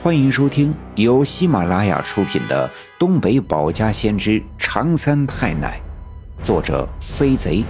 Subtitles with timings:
[0.00, 2.68] 欢迎收听由喜马拉雅出品的
[3.00, 5.80] 《东北保家先知长三太奶》，
[6.44, 7.64] 作者飞贼，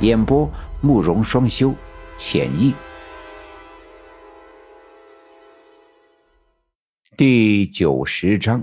[0.00, 0.48] 演播
[0.82, 1.74] 慕容双修，
[2.18, 2.74] 浅意。
[7.16, 8.62] 第九十章：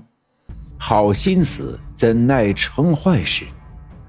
[0.77, 3.43] 好心思怎奈成坏事，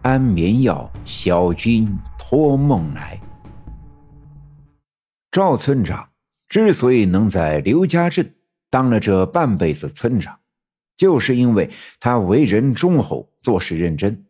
[0.02, 1.88] 安眠药，小军
[2.18, 3.18] 托梦来。
[5.30, 6.06] 赵村长
[6.50, 8.34] 之所以能在刘家镇。
[8.70, 10.38] 当了这半辈子村长，
[10.96, 14.24] 就是因为他为人忠厚，做事认真，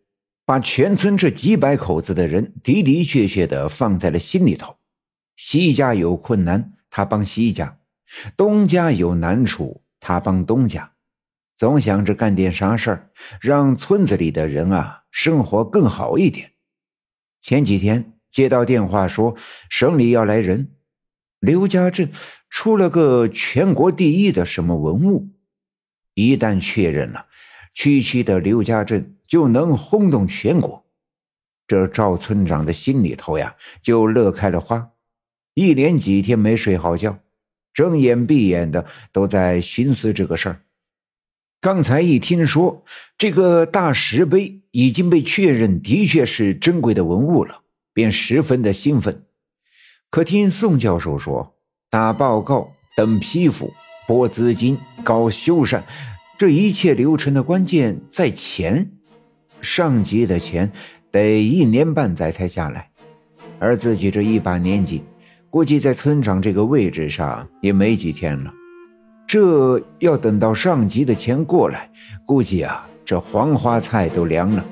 [0.47, 4.77] 把全村这几百口子的人的的确确的放在了心里头。
[5.37, 7.77] 西家有困难，他帮西家；
[8.37, 10.93] 东家有难处，他帮东家。
[11.55, 13.11] 总想着干点啥事儿，
[13.41, 16.53] 让村子里的人啊生活更好一点。
[17.43, 19.37] 前几天接到电话说
[19.69, 20.73] 省里要来人。
[21.41, 22.11] 刘家镇
[22.51, 25.31] 出了个全国第一的什么文物，
[26.15, 27.27] 一旦确认了，
[27.73, 30.85] 区区的刘家镇就能轰动全国。
[31.67, 34.91] 这赵村长的心里头呀，就乐开了花，
[35.55, 37.21] 一连几天没睡好觉，
[37.73, 40.63] 睁眼闭眼的都在寻思这个事儿。
[41.63, 42.85] 刚才一听说
[43.17, 47.63] 这个大石碑已经被确认的确是珍贵的文物了，
[47.95, 49.25] 便十分的兴奋。
[50.11, 51.55] 可听宋教授说，
[51.89, 53.73] 打报告、等批复、
[54.09, 55.81] 拨资金、搞修缮，
[56.37, 58.91] 这一切流程的关键在钱。
[59.61, 60.73] 上级的钱
[61.13, 62.91] 得一年半载才下来，
[63.61, 65.05] 而自己这一把年纪，
[65.49, 68.53] 估计在村长这个位置上也没几天了。
[69.29, 71.89] 这要等到上级的钱过来，
[72.27, 74.65] 估计啊，这黄花菜都凉了。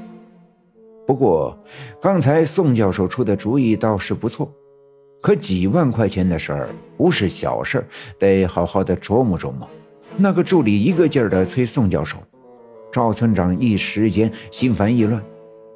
[1.07, 1.57] 不过，
[2.03, 4.53] 刚才宋教授出的主意倒是不错。
[5.21, 7.85] 可几万块钱的事儿不是小事儿
[8.19, 9.69] 得好好的琢磨琢磨。
[10.17, 12.19] 那个助理一个劲儿的催宋教授，
[12.93, 15.23] 赵村长一时间心烦意乱，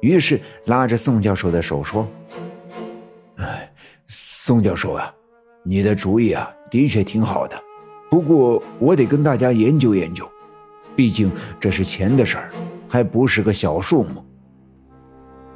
[0.01, 2.07] 于是拉着宋教授的手说
[3.37, 3.71] ：“哎，
[4.07, 5.13] 宋教授啊，
[5.63, 7.57] 你的主意啊的确挺好的，
[8.09, 10.27] 不过我得跟大家研究研究，
[10.95, 12.49] 毕竟这是钱的事儿，
[12.89, 14.25] 还不是个小数目。”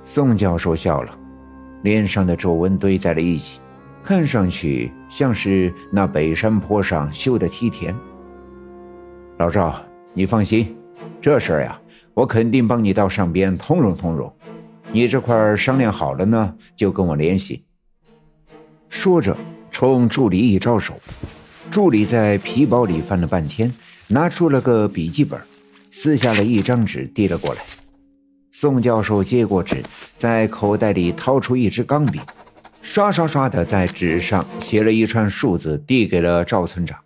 [0.02, 1.18] 宋教授笑了，
[1.84, 3.60] 脸上的皱纹堆在了一起。
[4.08, 7.94] 看上去像是那北山坡上修的梯田。
[9.38, 10.74] 老赵，你放心，
[11.22, 11.78] 这事儿呀，
[12.14, 14.34] 我肯定帮你到上边通融通融。
[14.94, 17.66] 你这块商量好了呢，就跟我联系。
[18.88, 19.36] 说着，
[19.72, 20.94] 冲助理一招手，
[21.70, 23.70] 助理在皮包里翻了半天，
[24.08, 25.38] 拿出了个笔记本，
[25.92, 27.60] 撕下了一张纸递了过来。
[28.54, 29.84] 宋教授接过纸，
[30.18, 32.22] 在口袋里掏出一支钢笔。
[32.88, 36.98] 刷刷刷的在纸上写了一串数字，递给了赵村长。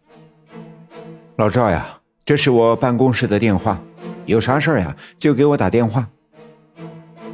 [1.37, 3.81] 老赵呀，这是我办公室的电话，
[4.27, 6.07] 有啥事儿呀就给我打电话。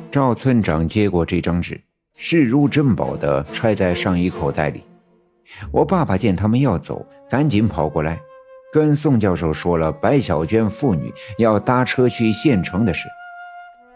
[0.09, 1.79] 赵村长接过这张纸，
[2.15, 4.81] 视如珍宝的揣在上衣口袋里。
[5.69, 8.17] 我爸爸见他们要走，赶紧跑过来，
[8.71, 13.09] 跟宋教授说了白小娟父女要搭车去县城的事。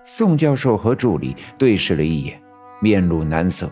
[0.04, 2.40] 宋教授和助理对视了一眼，
[2.82, 3.72] 面露难色。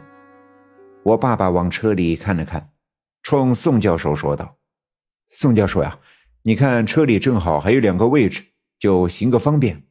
[1.03, 2.71] 我爸爸往车里看了看，
[3.23, 4.57] 冲宋教授说道
[5.31, 5.97] ：“宋教授呀，
[6.43, 8.43] 你看车里正好还有两个位置，
[8.77, 9.83] 就行个方便。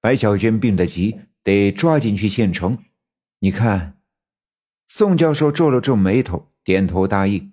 [0.00, 2.78] 白小娟病得急，得抓紧去县城。
[3.40, 3.98] 你看。”
[4.88, 7.52] 宋教授皱了皱眉头，点头答应。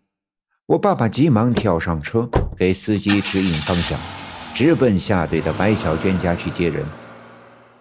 [0.65, 3.97] 我爸爸急忙跳上车，给司机指引方向，
[4.53, 6.85] 直奔下队的白小娟家去接人。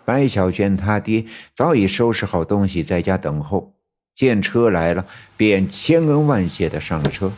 [0.05, 3.78] 白小娟她爹早已收拾好东西，在家等候。
[4.19, 5.07] 见车来了，
[5.37, 7.31] 便千恩万谢的上了车。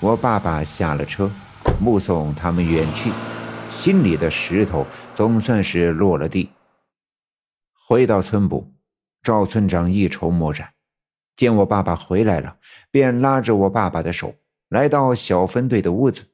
[0.00, 1.30] 我爸爸下了车，
[1.78, 3.12] 目送他们远去，
[3.70, 6.50] 心里的石头总算是落了地。
[7.72, 8.68] 回到村部，
[9.22, 10.70] 赵村长一筹莫展，
[11.36, 12.56] 见我爸爸回来了，
[12.90, 14.34] 便拉着我爸爸的手，
[14.70, 16.24] 来到小分队的屋子，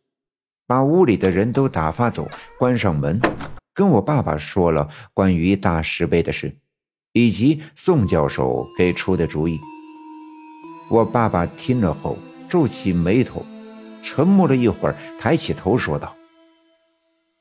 [0.67, 2.27] 把屋里的人都打发走，
[2.59, 3.21] 关上门，
[3.75, 6.57] 跟我爸爸说了关于大石碑的事。
[7.13, 9.59] 以及宋教授给出的主意，
[10.91, 12.17] 我爸爸听了后
[12.49, 13.45] 皱起眉头，
[14.03, 16.15] 沉默了一会儿，抬起头说道：“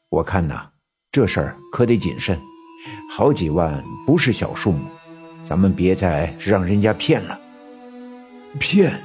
[0.09, 0.69] 我看呐，
[1.11, 2.37] 这事儿可得谨慎，
[3.15, 4.85] 好几万不是小数目，
[5.47, 7.39] 咱们别再让人家骗了。
[8.59, 9.01] 骗？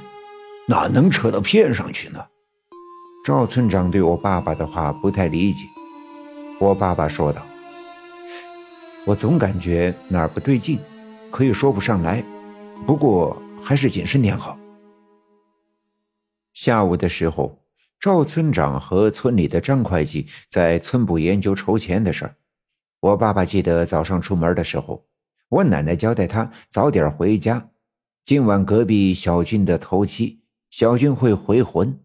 [0.67, 2.25] 哪能扯到骗上去呢？”
[3.25, 5.59] 赵村长对我爸爸的话不太理解，
[6.59, 7.41] 我爸爸说道。
[9.07, 10.77] 我总感觉哪儿不对劲，
[11.31, 12.21] 可以说不上来，
[12.85, 14.59] 不过还是谨慎点好。
[16.53, 17.57] 下午的时候，
[18.01, 22.35] 赵村长和村里的张会计在村部研究筹钱的事儿。
[22.99, 25.07] 我爸爸记得早上出门的时候，
[25.47, 27.69] 我奶奶交代他早点回家，
[28.25, 31.97] 今晚隔壁小军的头七，小军会回魂，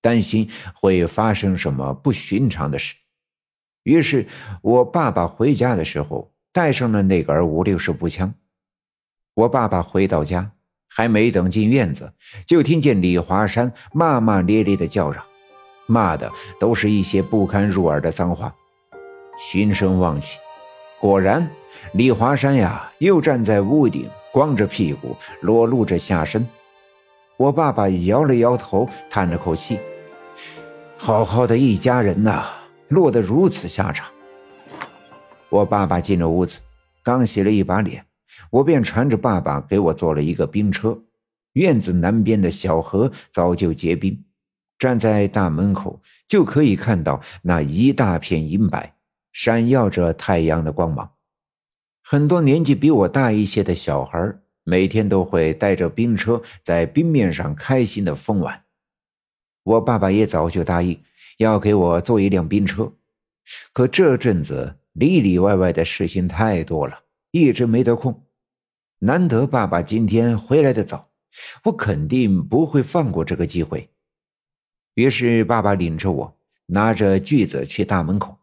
[0.00, 2.96] 担心会发生什么不寻常的事。
[3.84, 4.26] 于是，
[4.60, 8.34] 我爸爸回家的时候带上了那杆五六式步枪。
[9.34, 10.50] 我爸爸回到家，
[10.88, 12.12] 还没等进院子，
[12.48, 15.22] 就听见李华山骂骂咧咧的叫嚷。
[15.86, 16.28] 骂的
[16.58, 18.52] 都是一些不堪入耳的脏话，
[19.38, 20.36] 循声望去，
[20.98, 21.48] 果然，
[21.92, 26.44] 李华山呀又站在屋顶，光着屁股，裸露着下身。
[27.36, 29.78] 我爸爸摇了摇头，叹了口气
[30.98, 32.48] ：“好好的一家人呐，
[32.88, 34.08] 落得如此下场。”
[35.50, 36.58] 我爸爸进了屋子，
[37.02, 38.04] 刚洗了一把脸，
[38.50, 41.00] 我便缠着爸爸给我做了一个冰车。
[41.54, 44.24] 院子南边的小河早就结冰。
[44.78, 48.94] 站在大门口，就可以看到那一大片银白，
[49.32, 51.10] 闪耀着太阳的光芒。
[52.02, 58.62] 很多年纪比我大一些的小孩，每天都会带着冰车在冰面上开心的疯玩。
[59.64, 61.02] 我爸爸也早就答应
[61.38, 62.92] 要给我做一辆冰车，
[63.72, 68.26] 可这阵子里里外外的事情太多了，一直没得空。
[68.98, 71.08] 难得爸爸今天回来的早，
[71.62, 73.88] 我肯定不会放过这个机会。
[74.94, 76.36] 于是，爸爸领着我
[76.66, 78.36] 拿着锯子去大门口。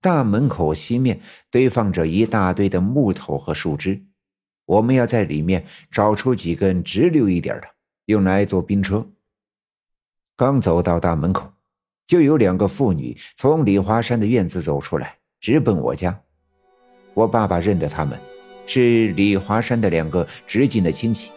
[0.00, 1.20] 大门口西面
[1.50, 4.02] 堆放着一大堆的木头和树枝，
[4.64, 7.68] 我们要在里面找出几根直溜一点的，
[8.06, 9.06] 用来做冰车。
[10.36, 11.52] 刚走到大门口，
[12.06, 16.18] 就有两个妇女从李华山的院子走出来，直奔我家。
[17.14, 18.18] 我爸爸认得他们，
[18.66, 21.30] 是李华山的两个直近的亲戚。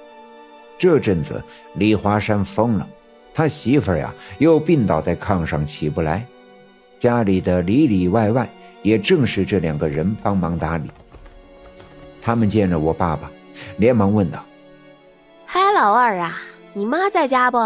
[0.77, 1.41] 这阵子，
[1.75, 2.87] 李华山疯了。
[3.33, 6.25] 他媳妇呀，又病倒在炕上起不来，
[6.97, 8.49] 家里的里里外外
[8.81, 10.89] 也正是这两个人帮忙打理。
[12.21, 13.31] 他们见了我爸爸，
[13.77, 14.43] 连忙问道
[15.45, 16.37] ：“嗨，老二啊，
[16.73, 17.57] 你妈在家不？”